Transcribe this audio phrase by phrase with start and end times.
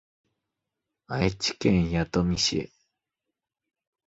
[1.05, 2.71] 愛知県弥富市